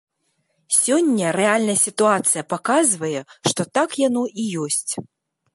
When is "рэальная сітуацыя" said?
1.39-2.43